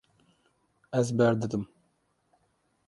[0.99, 1.67] Ez berdidim.